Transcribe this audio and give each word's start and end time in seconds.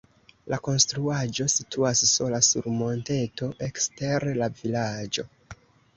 La 0.51 0.57
konstruaĵo 0.67 1.45
situas 1.57 2.01
sola 2.13 2.39
sur 2.49 2.69
monteto 2.79 3.53
ekster 3.69 4.29
la 4.43 4.49
vilaĝo. 4.63 5.29